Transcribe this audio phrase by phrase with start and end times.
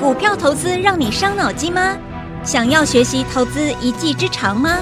[0.00, 1.96] 股票投资让你伤脑筋吗？
[2.42, 4.80] 想要学习投资一技之长吗？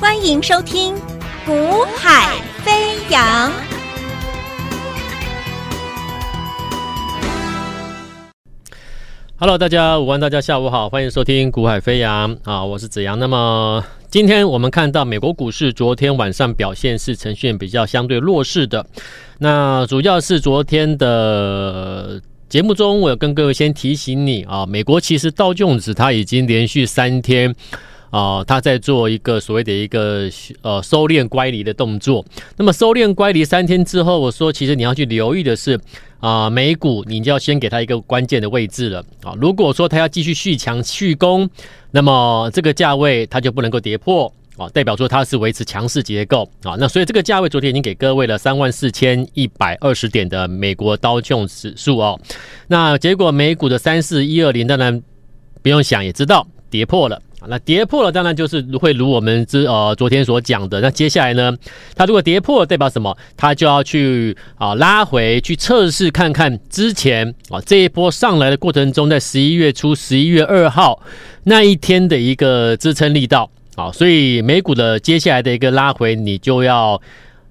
[0.00, 0.94] 欢迎收听
[1.44, 3.50] 《股海飞扬》。
[9.38, 13.18] Hello，大家午安，大家下午好，欢迎收听《股海飞扬》啊，我是子阳。
[13.18, 18.86] 那么今天我们看到美国股市昨天晚上表现是呈现比较相对弱势的，
[19.38, 22.22] 那主要是昨天的。
[22.48, 27.52] 节目中，我有跟各位先提醒你啊，美国其实道琼斯它已经连续三天
[28.10, 30.30] 啊，它在做一个所谓的一个
[30.62, 32.24] 呃收敛乖离的动作。
[32.56, 35.76] 那么收敛乖离三天之后，我说其实你要去留意的是
[36.20, 39.34] 啊，美股你就要先给它一个关键的位置了啊。
[39.40, 41.50] 如果说它要继续续强续攻，
[41.90, 44.32] 那么这个价位它就不能够跌破。
[44.56, 52.18] 啊，代表说它是维持强势结构啊，那所以这个价位昨天已经给各位了三万四千一百二十点的美国道琼指数哦，
[52.68, 55.02] 那结果美股的三四一二零当然
[55.62, 61.54] 不用想也知道跌破了，那跌破了当然就是会如我们之呃昨天所讲的，那接下来呢，
[61.94, 63.14] 它如果跌破了代表什么？
[63.36, 71.02] 它就要去啊拉回去测试看看之前啊这一波上来的过程中，在十一月初十一月二号
[71.44, 73.50] 那一天的一个支撑力道。
[73.76, 76.98] 好，所以美股的接下来的一个拉回，你就要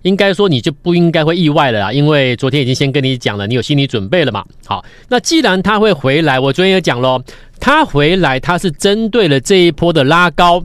[0.02, 4.44] 应该说你就不应该会意外了啦，因为昨天已经先跟你讲了，你有心理准备了嘛。
[4.66, 7.23] 好，那既然它会回来，我昨天也讲咯，
[7.59, 10.58] 它回来它是针对了这一波的拉高，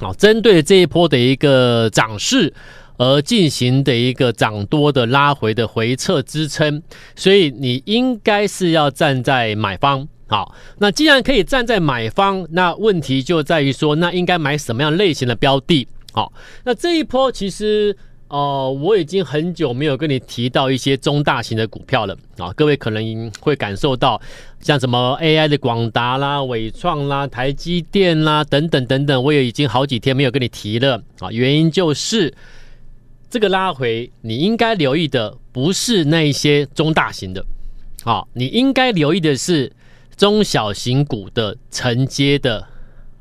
[0.00, 2.50] 啊，针对这一波的一个涨势
[2.96, 6.82] 而进行的一个涨多的拉回的回撤支撑，
[7.14, 10.08] 所以你应该是要站在买方。
[10.30, 15.88] 好，那既然可以站在买方，那问题就在于说，那应该买什么样类型的标的？
[16.12, 17.96] 好，那这一波其实，
[18.28, 22.52] 呃，我已经很久没有跟你提到一些中大型的股票了啊。
[22.52, 24.22] 各位可能会感受到，
[24.60, 31.32] 像什么 AI 的广达啦、纬创啦、台积电啦等等等等，我也已经好几天没有跟你提了啊。
[31.32, 32.32] 原因就是
[33.28, 37.44] 这个拉回，你应该留意的不是那一些中大型的，
[38.04, 39.72] 好，你应该留意的是。
[40.20, 42.62] 中小型股的承接的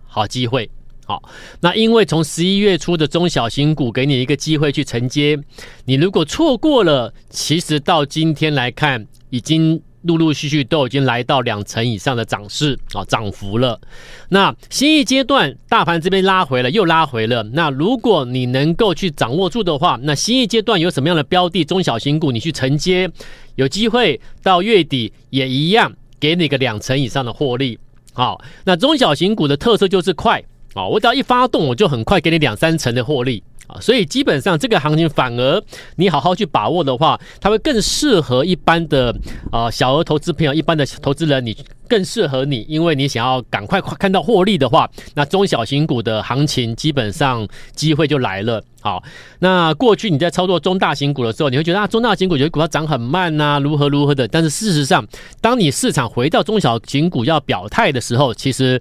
[0.06, 0.70] 好机会，
[1.06, 1.24] 好，
[1.62, 5.40] 那因为从十一月初的中小型股给你一个机会去承接，
[5.86, 13.80] 你如果错过了，其实到今天来看，已经陆陆续续都已经来到两成以上的涨势啊，涨幅了。
[14.28, 17.42] 那新一阶段大盘这边拉回了，又拉回了。
[17.54, 23.10] 那如果你能够去掌握住的话，那新一阶段有什么样的标的中小型股你去承接，
[23.56, 25.94] 有机会到月底也一样。
[26.20, 27.80] 给你个两成以上的获利，
[28.14, 30.44] 好，那中小型股的特色就是快，
[30.74, 35.64] 啊，我只要一发动，我就很快给你两三成的获利，啊，所以基本上这个行情反而
[35.96, 39.16] 你好好去把握的话，它会更适合一般的
[39.52, 41.56] 啊小额投资朋友，一般的投资人，你。
[41.90, 48.64] 更适合你，因为你想要赶快看到获利的话，那中小型股的行情基本上机会就来了。
[48.80, 49.02] 好，
[49.40, 54.28] 那过去你在操作中大型股的时候，你会觉得啊，中大型股觉得股票涨很慢呐、如何如何的。
[54.28, 55.04] 但是事实上，
[55.42, 58.80] 当你市场回到中小型股要表态的时候，其实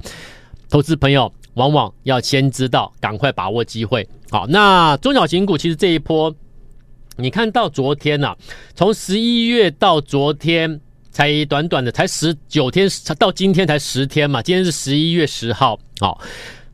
[0.68, 4.08] 投资朋友往往要先知道，赶快把握机会。
[4.30, 6.34] 好，那中小型股其实这一波，
[7.16, 8.36] 你看到昨天呐、啊，
[8.74, 10.80] 从十一月到昨天。
[11.10, 12.88] 才短短的才十九天，
[13.18, 14.40] 到今天才十天嘛。
[14.40, 16.20] 今天是十一月十号，好，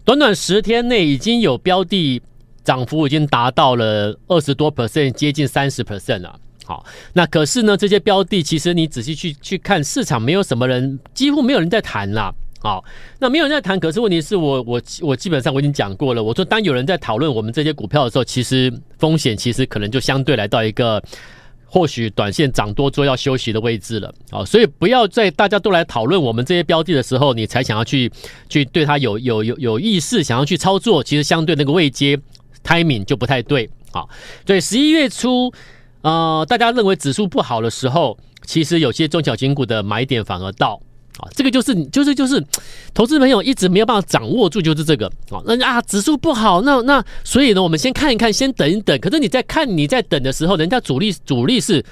[0.04, 2.20] 短短十天内已经有标的
[2.62, 6.38] 涨幅已经达到了二十多 percent，接近三十 percent 了。
[6.66, 6.84] 好，
[7.14, 12.34] 那可是呢，这些标的其实你仔细去去看，市场没有什么人，几乎没有人在谈啦。
[12.64, 12.82] 好，
[13.20, 16.24] 那没有人在谈，可是问题是我我我基本上我已经讲过了。
[16.24, 21.00] 我说，当有人在讨论我们这些股票的时候，其实风险其实可能就相对来到一个。
[21.66, 28.08] 或许短线涨多之后要休息的位置了啊，所以不要在大家都来讨论我们这些标的的时候，你才想要去
[28.48, 32.16] 去对它有有有有意识，想要去操作，其实相对那个位阶
[32.62, 34.04] timing 就不太对啊。
[34.46, 35.52] 对，十一月初，
[36.02, 40.80] 呃，大家认为指数不好的时候，其实有些中小型股的买点反而到。
[41.18, 42.44] 啊，这个就是就是就是，
[42.92, 45.40] 投资朋友一直没有办法掌握住，就是这个啊。
[45.46, 48.98] 那啊，指数不好，那那所以呢，我们先看一看，先等一等。
[48.98, 51.84] 可是你在看你在等的时候，人家主力主力是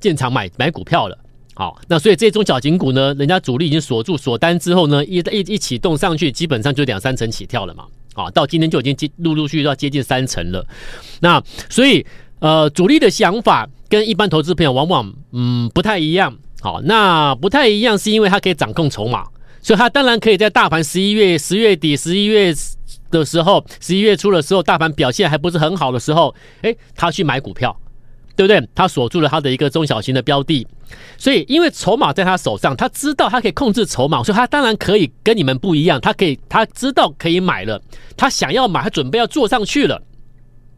[0.00, 1.16] 进场买买股票了。
[1.54, 7.84] 好，那所以这些中小型股呢，人家主力已经锁住锁单之后呢，一一一启动上去，基本上就两三层起跳了嘛。
[8.14, 10.66] 啊，到今天就已经接陆陆续续要接近三层了。
[11.20, 12.04] 那所以
[12.40, 16.36] 呃，主力的想法跟一般投资朋友往往嗯不太一样。
[16.60, 19.24] 好，那不太一样，是因为它可以掌控筹码，
[19.62, 22.54] 所以它当然可以在大盘十一月、十月底、十一月
[23.10, 27.74] 的时候、十一月初的时候，大盘表现还不是很好的时候，诶，他去买股票，
[28.36, 28.68] 对不对？
[28.74, 30.66] 他锁住了他的一个中小型的标的，
[31.16, 37.80] 所以因为筹码在他手上，他知道他可以控制筹码，所以他当然可以跟你们不一样，他可以他知道可以买了，
[38.18, 40.00] 他想要买，他准备要做上去了。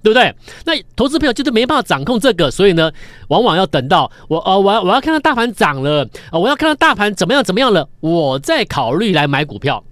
[0.03, 0.35] 对不对？
[0.65, 2.91] 那投资朋友就是没办法掌控这个，所以呢，
[3.29, 9.83] 往往要等到我呃，我要我要看到大盘涨了，呃，我要看到大盘怎么样怎么样了，我再考虑来买股票。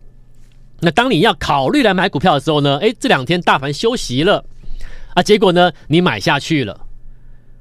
[0.80, 4.44] 那当你要考虑来买股票的时候呢，诶，这两天大盘休息了
[5.14, 6.80] 啊，结果呢，你买下去了。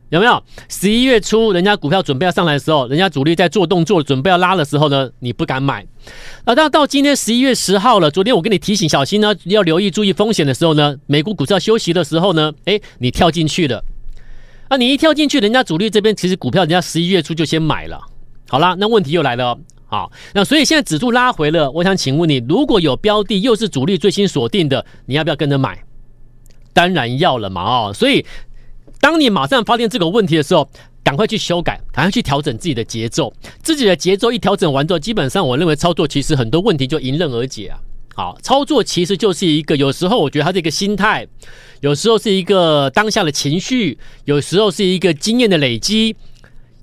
[0.09, 5.85] 有没有十一月初，人家股票准备要上来的时候，人家主力在做动作，准备要拉的时候呢，你不敢买。
[6.45, 13.83] 啊，到到今天十一月十号了，昨天我跟你提醒小心呢，要留意注意风险的时候呢，美股股市要休息的时候呢，诶，你跳进去了。
[14.67, 18.01] 啊，你一跳进去，人家主力这边其实股票人家十一月初就先买了。
[18.47, 19.55] 好啦，那问题又来了。
[19.85, 25.83] 好，那所以现在指数拉回了，我想请问你，如果有标的又是主力最新锁定的，你要不要跟着买？
[26.73, 28.25] 当然要了嘛，哦，所以。
[28.99, 30.69] 当你马上发现这个问题的时候，
[31.03, 33.33] 赶快去修改，赶快去调整自己的节奏。
[33.63, 37.79] 自己的节奏一调整完之后，基本上我认为操作其实很多问题就迎刃而解啊。
[38.13, 41.25] 好，操作其实就是一个，有时候我觉得它是一个心态，
[41.79, 46.15] 有时候是一个当下的情绪，有时候是一个经验的累积，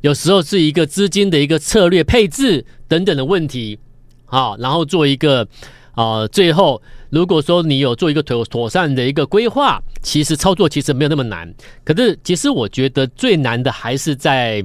[0.00, 3.78] 有时候是一个资金的一个策略配置等等的问题。
[4.24, 5.46] 好，然后做一个。
[5.96, 11.52] 啊、最后如果说你有做一个妥妥善的一个规划，其实操作其实没有那么难。
[11.84, 14.62] 可是其实我觉得最难的还是在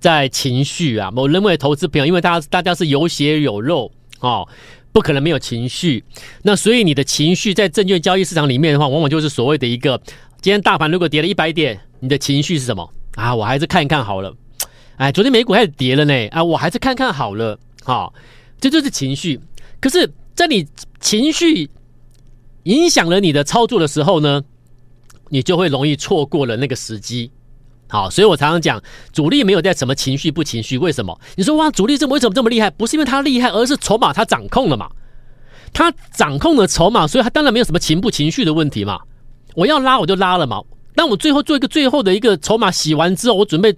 [0.00, 1.12] 在情绪啊。
[1.14, 4.48] 我认为投资朋友，因为大家大家是有血有肉哦，
[4.90, 6.02] 不可能没有情绪。
[6.42, 10.00] 那所以你的情绪在证券交易市场里面的话，往往就是所谓的一个，
[10.40, 13.32] 今天大盘如果跌了一百点，你的情绪是什么啊？
[13.32, 14.34] 我还是看一看好了。
[14.96, 17.56] 哎，昨天美股开始跌了呢，啊，我还是看看好了。
[17.84, 18.12] 好、
[18.60, 19.38] 这就是情绪。
[19.80, 20.66] 可是，在你
[21.00, 21.70] 情绪
[22.64, 24.42] 影响了你的操作的时候呢，
[25.28, 27.30] 你就会容易错过了那个时机。
[27.88, 28.82] 好，所以我常常讲，
[29.12, 31.18] 主力没有在什么情绪不情绪，为什么？
[31.36, 32.68] 你说哇，主力这么为什么这么厉害？
[32.70, 34.90] 不是因为他厉害，而是筹码他掌控了嘛。
[35.72, 39.00] 他掌控了筹码，所以他当然没有什么情不情绪的问题嘛。
[39.54, 40.60] 我要拉我就拉了嘛。
[40.94, 43.74] 当我最后做一个最后的一个筹码洗完之后，我准备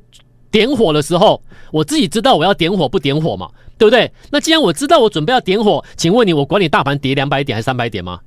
[0.50, 3.48] 点火的时候，我自己知道我要点火不点火嘛。
[3.80, 4.12] 对不对？
[4.30, 8.20] 那既然我知道我准备要点火，请问你，我管你大盘跌两百点还是三百点吗？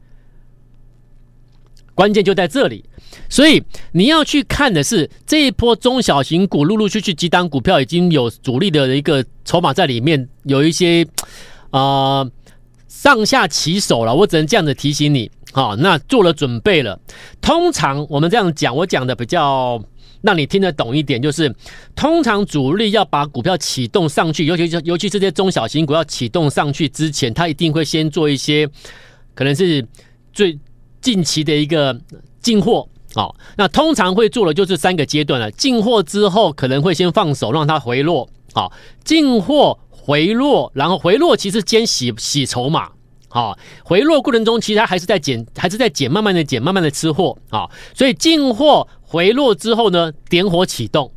[1.94, 2.84] 关键就在这里，
[3.30, 3.62] 所以
[3.92, 11.08] 你要去看的是这一波中小型股陆陆续续几档股票已经有主力的一个筹码在里面，有一些
[11.70, 11.80] 啊、
[12.22, 12.32] 呃、
[12.88, 14.16] 上下起手了。
[14.16, 17.00] 我只能这样子提醒你，好，那做了准备了。
[17.42, 19.80] 通常我们这样讲，我讲的比较。
[20.24, 21.54] 让你听得懂一点，就是
[21.94, 28.66] 通常主力要把股票启动上去，尤其是尤其是这些中小型股要启动上去之前，他一定会先做一些
[29.36, 29.86] 可能是
[30.31, 30.58] 最
[31.02, 32.00] 近期的一个
[32.42, 33.28] 进货啊。
[33.58, 38.72] 那通常会做的就是三个阶段了：进货之后可能会先放手让它回落，好，
[39.04, 42.90] 进货回落，然后回落其实先洗洗筹码，
[43.28, 47.70] 好，回落过程中其实它还是在减，还是在减，慢慢的减，慢慢的吃货啊。
[47.94, 48.88] 所以进货。
[49.13, 51.12] 回落之后呢，点火启动，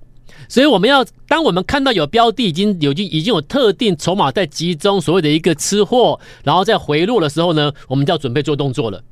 [0.50, 9.02] 所以我们要，当我们看到有标的已经有已经已经有特定筹码在集中，所谓的一个吃货，然后在回落的时候呢，我们就要准备做动作了。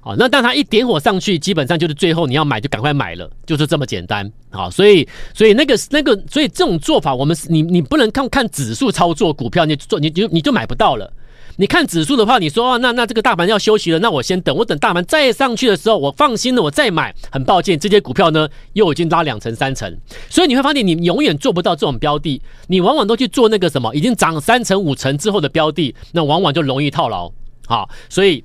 [0.00, 4.32] 好，那当它一点火上去，基本上就是最后你要买就赶快买了，就是这么简单。
[4.48, 11.12] 好，所以所以那个那个，所以这种做法，我们你你不能看看指数操作股票，你做你就你就买不到了。
[11.58, 17.14] 你看指数的话，你说啊，那那这个大盘要休息了，那我先等，我等大盘再上去的时候，我放心了，我再买。
[17.30, 19.90] 很抱歉，这些股票呢又已经拉两成三成，
[20.28, 27.32] 所以你会发现你永远做不到这种标的，你往往都去做那个什么已经涨三成五成之后的标的，那往往就容易套牢。
[27.66, 28.44] 好，所以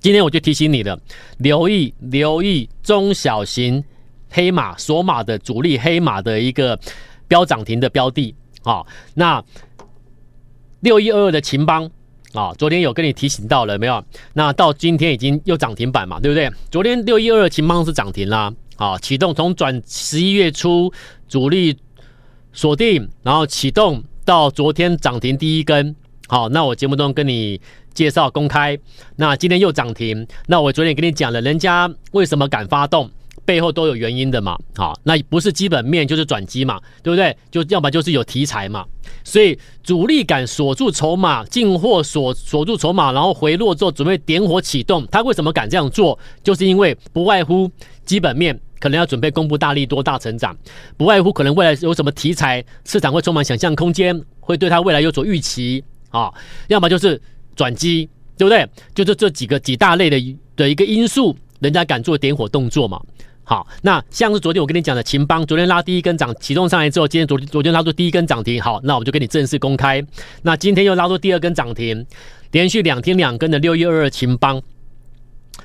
[0.00, 0.98] 今天我就提醒你了，
[1.36, 3.84] 留意留意中小型
[4.30, 6.78] 黑马锁马的主力黑马的一个
[7.28, 8.34] 标涨停的标的。
[8.62, 9.44] 好，那
[10.80, 11.90] 六一二二的秦邦。
[12.34, 14.04] 啊，昨天有跟你提醒到了没有？
[14.32, 16.50] 那到今天已经又涨停板嘛，对不对？
[16.70, 20.92] 昨天六一二二勤邦是涨停啦，啊，启动从转十一月初
[21.28, 21.78] 主力
[22.52, 25.94] 锁定，然后启动到昨天涨停第一根，
[26.26, 27.60] 好，那我节目中跟你
[27.92, 28.76] 介绍公开，
[29.14, 33.08] 那今天又涨停，那我昨天跟你讲了，人家为什么敢发动？
[33.44, 37.36] 背后都有原因的嘛，好，那不是基本面就是转机嘛，对不对？
[37.50, 38.84] 就要么就是有题材嘛，
[39.22, 46.18] 所以主力敢锁住筹码，进货锁锁住筹码，然后回落之后准备点火启动，他为什么敢这样做？
[46.42, 47.70] 就是因为不外乎
[48.04, 50.56] 基本面可能要准备公布大利多、大成长，
[50.96, 56.32] 不外乎可能未来有什么题材，市场会充满想象空间，会对他未来有所预期啊，
[56.68, 57.20] 要么就是
[57.54, 58.08] 转机，
[58.38, 58.66] 对不对？
[58.94, 63.00] 就是这几个几大类的的一个因素，人家敢做点火动作嘛。
[63.44, 70.02] 好，那像是昨天我跟你讲的秦邦，昨天拉第一根涨，启动上来之后，今天昨昨天拉出第一根涨停，好，那我们就给你正式公开。
[70.42, 72.06] 那今天又拉出第二根涨停，
[72.52, 74.62] 连续两天两根的六一二二秦邦，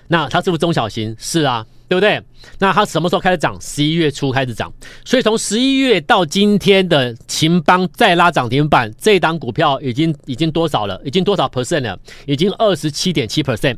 [0.07, 1.15] 那它是不是中小型？
[1.17, 1.65] 是啊。
[1.89, 2.21] 对不对？
[2.59, 3.59] 那它什么时候开始涨？
[3.59, 4.71] 十一月初开始涨，
[5.03, 11.01] 所以从十一月到今天的秦邦再拉涨停板，这档股票已经已经多少了？
[11.03, 11.99] 已经多少 percent 了？
[12.27, 13.75] 已经二十七点七 percent。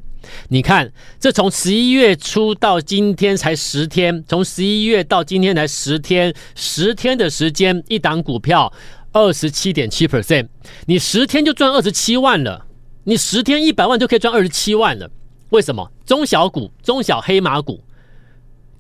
[0.50, 0.92] 你看，
[1.22, 8.72] 这从十一月初到今天才十天，从十一月到今天才十天，十天的时间，一档股票
[9.14, 10.50] 二十七点七 percent，
[10.86, 12.66] 你十天就赚二十七万了，
[13.06, 15.10] 你十天一百万就可以赚二十七万了。
[15.52, 15.90] 为什么？
[16.06, 17.82] 中小股、中小黑马股。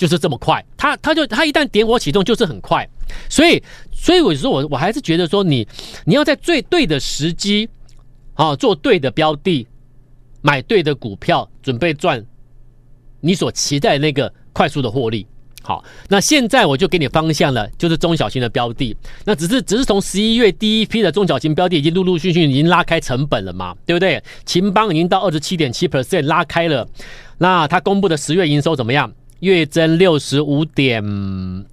[0.01, 2.89] 就是这么快，它它就它一旦点火启动就是很快，
[3.29, 3.61] 所以
[3.93, 5.67] 所以我说我我还是觉得说你
[6.05, 7.69] 你要在最对的时机
[8.33, 9.67] 啊做对的标的，
[10.41, 12.25] 买对的股票，准备赚
[13.19, 15.27] 你所期待那个快速的获利。
[15.61, 18.97] 好，那现在我就给你方向了，就是中小型的标的。
[19.23, 24.23] 那只是只是从十一月第一批的中小型标的已经陆陆续续已经拉开成本了嘛，对不对？
[24.47, 26.89] 秦邦已经到二十七点七 percent 拉开了，
[27.37, 29.13] 那他公布的十月营收怎么样？
[29.41, 31.03] 月增六十五点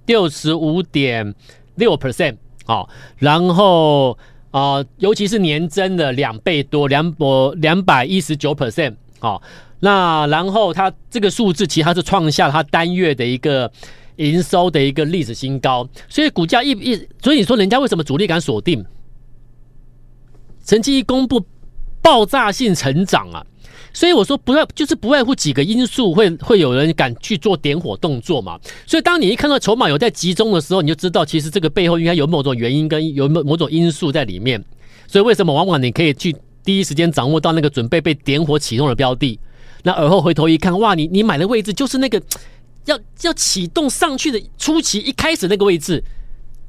[0.05, 1.33] 六十五点
[1.75, 2.35] 六 percent
[2.65, 4.15] 好，然后
[4.51, 7.25] 啊、尤其是年增的两倍多，两百
[7.57, 9.41] 两百一十九 percent 好，
[9.79, 13.71] 那然后它这个数字其实它是创下它单月的一个
[14.15, 18.83] 营收的一个历史新高，所以股价一一，所以你说人家为什么主力敢锁定？
[20.65, 21.45] 成绩一公布，
[22.01, 23.45] 爆炸性成长啊！
[23.91, 28.59] 所以我说不外就是不外乎几个因素会会有人敢去做点火动作嘛。
[28.85, 34.63] 所以当你一看到筹码有在集中的时候，你就知道其实这个背后应该有某种原因跟有某某种因素在里面。
[35.07, 39.39] 所以为什么往往你可以去第一时间掌握到那个准备被点火启动的标的，
[39.83, 42.21] 那而后回头一看，哇，你你买的位置就是那个
[42.85, 46.03] 要要启动上去的初期一开始那个位置，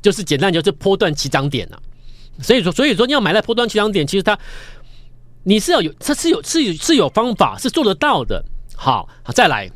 [0.00, 1.78] 就是简单就是波段起涨点了。
[2.40, 4.38] 所以说所以说你要买在波段起涨点，其实它。
[5.42, 8.44] 你是要有，这是有是有是有方法，是做得到的。
[8.76, 9.70] 好，好，再来，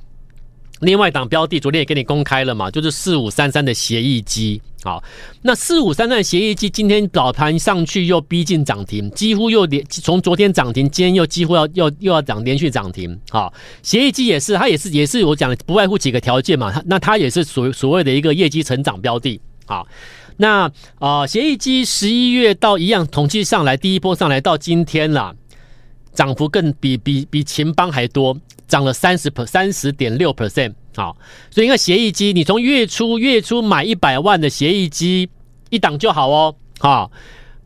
[0.80, 4.60] 另外一档标的，昨天也给你公开了嘛，就是四五三三的协议机。
[4.82, 5.02] 好，
[5.40, 13.18] 那四五三三的协议机今天早盘上去又逼近涨停，几乎又连从昨天涨停，今天又几乎要又又要涨连续涨停。
[13.30, 13.50] 好，
[13.82, 19.40] 协议机也是，它也是也是我讲的不外乎几个条件嘛，它那它也是所所谓的一个业绩成长标的。
[19.64, 19.86] 好。
[20.36, 20.68] 那
[20.98, 25.32] 啊，协议机十一月到一样统计上来，第一波上来到今天了。
[26.14, 28.36] 涨幅更比比比秦邦还多，
[28.68, 30.72] 涨了三十 per 三十点六 percent。
[30.96, 31.16] 好，
[31.50, 35.28] 所以你看协议机，你从月初月初买一百万的协议机
[35.70, 36.54] 一档就好哦。
[36.78, 37.10] 好，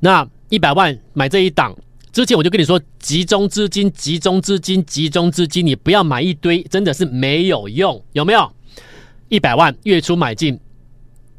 [0.01, 1.77] 那一百万买这一档，
[2.11, 8.51] 之前我就跟你说，集中资金，集中资金，集中资金，你不要买一堆，真的是没有用，有没有？
[9.29, 10.59] 一百万月初买进，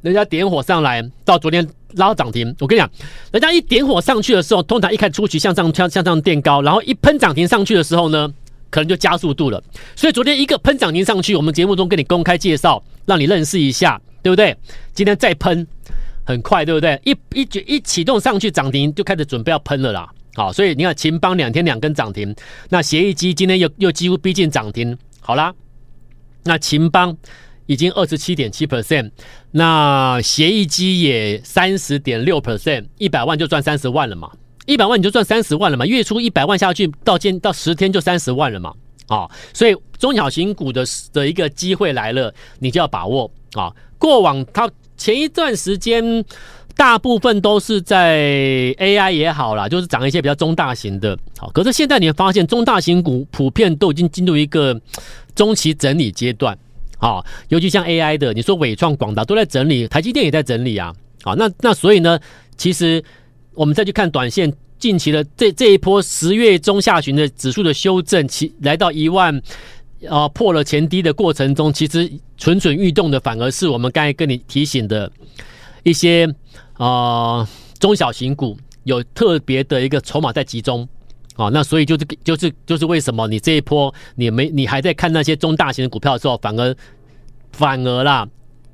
[0.02, 1.68] 人家点火上来，到昨天。
[1.96, 2.90] 拉到涨停，我跟你讲，
[3.32, 8.32] 人家一点火上去的时候，通常一开始初期向上向向上垫高，然后一喷涨停上去的时候呢，
[8.70, 9.62] 可能就加速度了。
[9.96, 14.56] 所以昨天一个喷涨停上去，我们节目中跟你公开介绍，让你认识一下，对不对？
[14.94, 15.66] 今天再喷，
[16.24, 17.00] 很快，对不对？
[17.04, 20.08] 一一举一启动上去涨停，就开始准备要喷了啦。
[20.36, 22.36] 好，所以你看秦邦两天两根涨停，
[22.70, 25.54] 那协议机今天又又几乎逼近涨停，好啦，
[26.44, 27.18] 那秦邦。
[27.70, 29.12] 已经二十七点七 percent，
[29.52, 34.32] 那协议机也三十点六 percent，一百万就赚三十万了嘛，
[34.66, 38.74] 一百万你就赚三十万了嘛，月初一百万下去到今到十天就三十万了嘛，
[39.06, 40.84] 啊，所以中小型股的
[41.14, 43.72] 的一个机会来了，你就要把握啊。
[44.00, 46.26] 过往它前一段时间
[46.76, 48.18] 大部分都是在
[48.80, 54.82] AI 也好啦，就是涨一些比较中大型的，好，可是现在你会发现中大型股普遍都已经进入一个
[55.36, 56.58] 中期整理阶段。
[57.00, 60.94] 好，尤其像 AI 的，你说伟创、广达都在整理，台积电也在整理啊。
[61.24, 62.20] 好，那那所以呢，
[62.58, 63.02] 其实
[63.54, 69.42] 我们再去看短线近期的这这一波十月中下旬的指数的修正，其来到一万
[70.10, 75.10] 啊、破了前低的过程中，其实蠢蠢欲动的反而是我们刚才跟你提醒的
[75.84, 76.28] 一些
[76.74, 77.48] 啊、
[77.80, 80.88] 中小型股有特别的一个筹码在集中。
[81.40, 86.76] 哦，那所以就是就是就是为什么你这一波你没你还在看那些中大型的股票的时候，反而
[87.54, 88.28] 反而啦，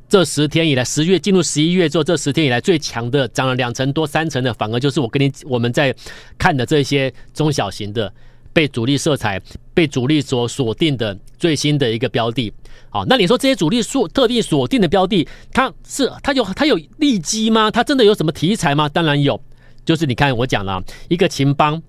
[0.10, 5.96] 这十天以来，十月进入十一月之后，这十天以来最强的涨了两成多三成的，反而就是我跟你我们在
[6.40, 8.12] 看的这些中小型的
[8.52, 9.40] 被主力色彩
[9.76, 12.52] 被主力所锁定的最新的一个标的。
[12.90, 17.70] 好，那你说这些主力锁特定锁定的标的，它是它有它有利基吗？
[17.70, 18.90] 它真的有什么题材吗？
[18.90, 19.40] 当然有，
[19.86, 21.80] 就是你看我讲了一个秦邦。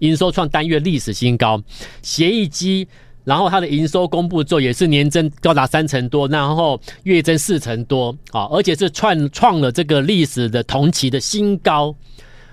[0.00, 1.62] 营收创单月历史新高，
[2.02, 2.86] 协议机
[3.24, 11.94] 然后它的营收公布之后也是年增高达三成多，然后月增四成多啊，而且是创创了这个历史的同期的新高。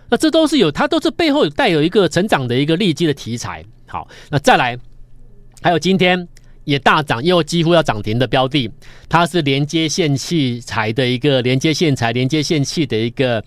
[0.09, 3.63] 那这都是有，它都是背后带有一个成长的一个利基的题材。
[3.87, 4.77] 好，那再来，
[5.61, 6.27] 还有今天
[6.65, 8.69] 也大涨，又几乎要涨停的标的，
[9.09, 13.43] 它是连接线器材的一个连接线材、连接线器的一个，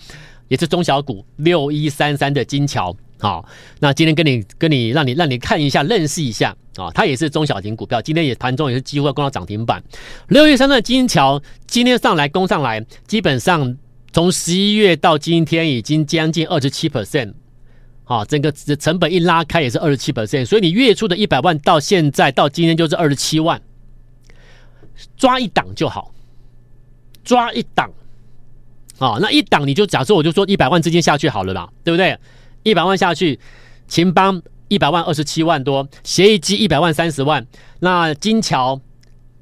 [0.49, 2.95] 也是中小股六一三三的金桥。
[3.21, 3.47] 好，
[3.79, 9.83] 那今天跟你跟你让你让你看一下认识一下啊，它也是中小型股票，今天也盘中也是几乎要攻到涨停板。
[10.29, 13.77] 六月三的金桥今天上来攻上来，基本上
[14.13, 17.35] 从十一月到今天已经将近二十七 percent。
[18.05, 23.63] 啊，整个成本一拉开也是二十七 percent，所以你月初的一百万到现在到今天就是二十七万，
[25.17, 26.13] 抓一档就好，
[27.23, 27.89] 抓一档，
[28.99, 32.19] 啊，那一档你就假设我就说一百万之间下去好了啦，对不对？
[32.63, 33.39] 一百万下去，
[33.89, 37.47] 秦邦一百万二十七万多，协议机一百万三十万，
[37.81, 38.81] 那金桥。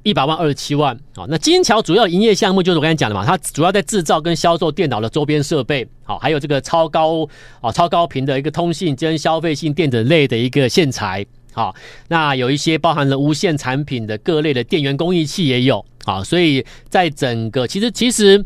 [0.04, 7.28] 一百万二十七万，好，那金桥主要营业项目就是我刚才讲的嘛，它主要在制造跟销售电脑的周边设备，好，还有这个超高
[7.60, 11.74] 啊超高频的一个通信跟消费性电子类的一个线材，好，
[12.06, 18.42] 那有一些包含了无线产品的各类的电源供应器也有，好，所以在整个其实其实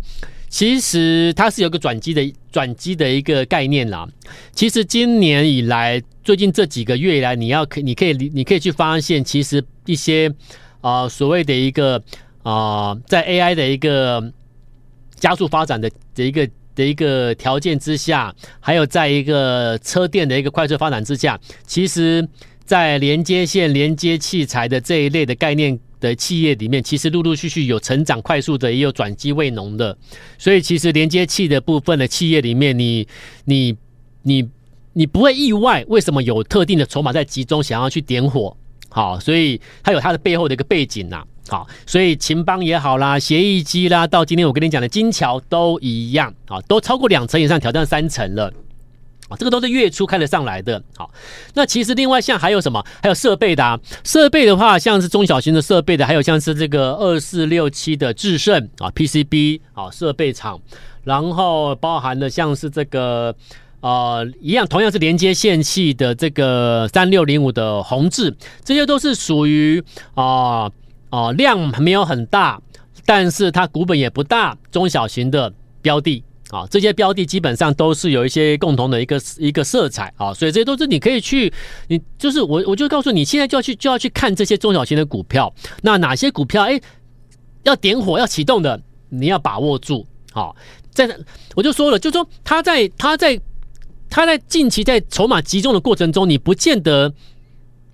[0.53, 4.07] 其实它是有个转机的转机的一个概念啦，
[4.53, 10.31] 其实今年以来最近这几个月以来，你要可你可以你可以去发现，其实一些。
[10.83, 12.03] 啊、所谓的一个
[12.43, 14.33] 啊、在 AI 的一个
[15.15, 16.45] 加速发展的的一个
[16.75, 22.29] 的一个条件之下，还有在一个车电的一个快速发展之下，其实，
[22.65, 29.97] 在连接线、连接器材的这一类的概念的企业里面，其实陆陆续续有成长快速的，也有转机未浓的。
[30.37, 33.07] 所以，其实连接器的部分的企业里面，你、
[33.45, 33.77] 你、
[34.23, 34.49] 你、
[34.93, 38.55] 你不会意外，为什么有特定的筹码在集中，想要去点火？
[38.89, 41.25] 好，所以它有它的背后的一个背景呐。
[41.49, 48.53] 好，所以秦邦也好啦，协议机啦，到今天我跟你讲的金桥都一样，啊，都超过两成以上，挑战三成了。
[49.39, 50.83] 这个都是月初开得上来的。
[50.97, 51.11] 好，
[51.55, 52.85] 那其实另外像还有什么？
[53.03, 60.61] 还有设备的啊，设备的话，像是中小型的设备的，还有像是这个二四六七的智胜啊，PCB 啊，设备厂，
[61.05, 63.35] 然后包含的像是这个。
[63.83, 69.83] 呃，一样，同样是连接线器的这个三六零五的宏致，这些都是属于
[70.15, 70.71] 啊
[71.11, 72.63] 啊量没有很大，
[73.05, 81.53] 但是它股本也不大，中小型的标的啊，这些标的基本上都是有一些共同的一个一个色彩啊，所以这些都是你可以去，
[81.89, 86.79] 你就是我我就告诉你，现在就要去就要去看这些中小型的股票，那哪些股票哎
[87.63, 90.53] 要点火要启动的，你要把握住啊，
[90.93, 91.09] 在
[91.55, 93.41] 我就说了，就说他在他在。
[94.15, 97.15] 他在近期在筹码集中的过程中，你不见得，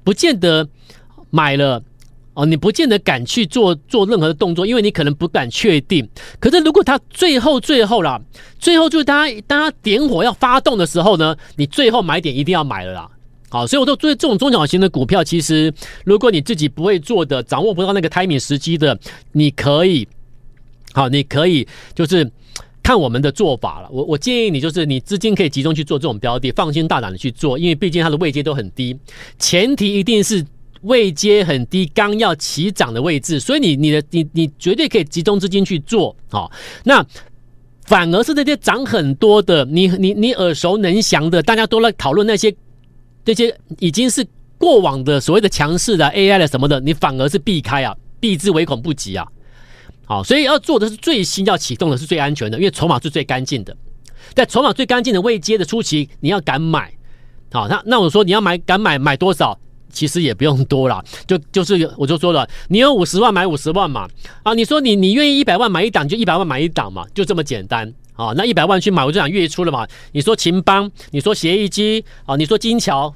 [0.03, 0.69] 不见得
[1.31, 1.81] 买了
[2.39, 6.09] 哦，你不见得敢去做做任何的动作，因为你可能不敢确定。
[6.39, 8.21] 可是如果他最后最后啦，
[8.61, 13.11] 最后就是当他当他点火要发动的时候呢，你最后买点一定要买了啦。
[13.49, 15.75] 好，所以我说，对这种中小型的股票，其实
[16.05, 18.97] 如果你自己不会做的，掌握不到那个 timing 时机的，
[19.33, 20.07] 你可以，
[20.93, 22.31] 好，你可以就是。
[22.81, 28.97] 看我们的做法了，我我建议你就是你资金可以集中去做这种标的，放心大胆的去做，因为毕竟它的位阶都很低，
[29.39, 30.43] 前提一定是
[30.83, 36.51] 位阶很低，刚要起涨的位置，所以你你的你你绝对可以集中资金去做啊。
[36.85, 37.05] 那
[37.85, 42.55] 反而是那些涨很多的，你你你耳熟能详的，大家都在讨论那些
[43.25, 44.27] 那些已经是
[44.59, 49.27] 过往的所谓的强势的 AI 的什么的，你反而是避开啊，避之唯恐不及啊。
[50.05, 53.77] 好，所以要做的是最新要启动的是最安全的，因为筹码是最干净的。
[54.35, 56.93] 在筹码最干净的位阶的初期，你要敢买。
[57.51, 59.59] 好，那那我说你要买敢买买多少，
[59.93, 64.09] 其实也不用多了，就就是我就说了，你有五十万买五十万嘛。
[64.43, 67.93] 啊，你说你你愿意一百万买一档就一百万买一档嘛，就这么简单。
[68.15, 69.87] 啊，那一百万去买，我就想月初了嘛。
[70.13, 73.15] 你说秦邦，你说协议机啊，你说金桥，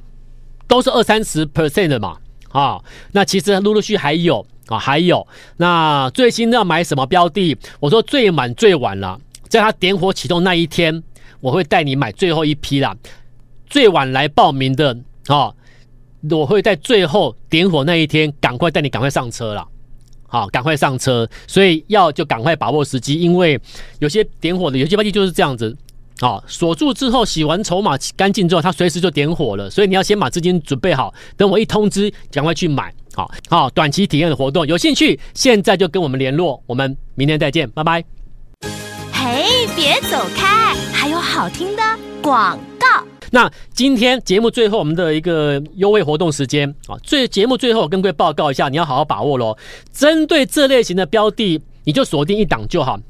[0.67, 2.17] 都是二三十 percent 的嘛。
[2.51, 2.81] 啊，
[3.13, 4.47] 那其实陆陆续续还有。
[4.69, 7.55] 啊，还有那最新要买什么标的？
[7.81, 11.03] 我说最晚最晚了，在它点火启动那一天，
[11.41, 12.97] 我会带你买最后一批啦。
[13.69, 15.53] 最晚来报名的啊，
[16.31, 19.67] 我会在最后点火那一天赶快带你赶快上车了。
[20.27, 23.61] 好，赶快上车，所以要就赶快把握时机，因为
[23.99, 25.77] 有些点火的有些标的就是这样子。
[26.21, 32.95] 好，锁住之后洗完筹码干净之后，它随时就点火了，所以你要先把资金准备好，等我一通知，赶快去买。
[33.15, 38.03] 好好，短期体验的活动，有兴趣现在就跟我们联络，我们明天再见，拜拜。
[39.13, 41.83] 嘿，别走开，还有好听的
[42.23, 43.12] 广告。
[43.35, 49.57] 那今天节目最后我们的一个优惠活动时间啊，最节目最后跟各位报告一下，你要好好把握喽。
[49.91, 53.01] 针对这类型的标的，你就锁定一档就好。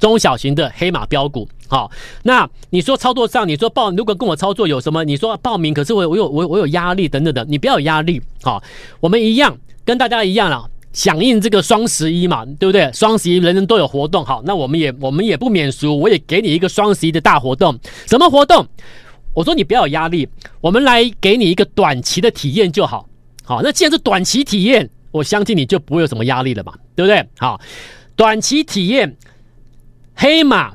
[0.00, 1.88] 中小型的黑马标股，好，
[2.24, 5.04] 那你说操作上，你说报，如果跟我操作有什么？
[5.04, 8.60] 你说报名，可是我我有我我有压力等等的，你不要有压力，好，
[8.98, 12.90] 我们一样跟大家一样了，响应这个双十一嘛，对不对？
[12.92, 18.66] 双十一人人都有活动，好，那我们也我们也不免俗，我也给你一个双十一的大活动，什么活动？
[19.34, 20.28] 我说你不要有压力，
[20.60, 23.08] 我们来给你一个短期的体验就好，
[23.44, 27.26] 好，那既然是短期体验，我相信你就不会有什么压力了嘛，对不对？
[27.38, 27.60] 好，
[28.16, 29.16] 短期体验。
[30.14, 30.72] 黑马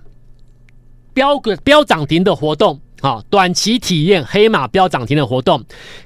[1.13, 5.63] 标个标涨停的活动，好，短期体验黑马标涨停的活动，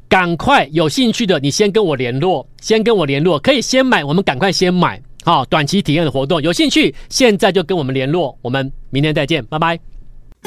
[0.07, 9.79] 赶快有兴趣的你先跟我联络，先跟我联络，可以先买，我们赶快先买，好，短期体验的活动，有兴趣现在就跟我们联络，我们明天再见，拜拜。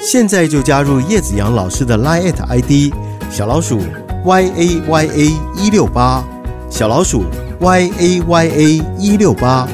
[0.02, 2.92] 现在就加入叶子阳老师的 Line ID
[3.30, 3.80] 小老鼠
[4.24, 6.22] y a y a 一六八，
[6.70, 7.24] 小老鼠
[7.60, 9.68] y a y a 一六八，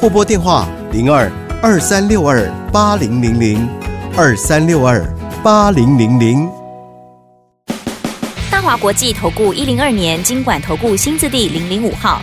[0.00, 1.30] 或拨电话零二。
[1.62, 3.68] 二三六二八零零零，
[4.16, 5.04] 二三六二
[5.42, 6.48] 八零零零。
[8.50, 12.22] 大华国际投顾一零二年经管投顾新字第零零五号。